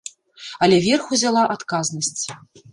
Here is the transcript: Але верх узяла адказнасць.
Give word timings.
Але 0.67 0.79
верх 0.85 1.05
узяла 1.17 1.43
адказнасць. 1.59 2.25